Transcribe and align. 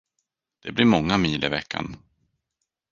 Det 0.61 0.71
blir 0.71 0.85
många 0.85 1.17
mil 1.17 1.43
i 1.43 1.47
veckan. 1.49 1.95